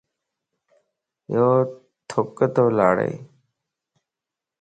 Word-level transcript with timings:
يو 1.33 1.49
ٿُڪ 2.09 2.35
تو 2.53 2.63
لاڙي 2.77 3.11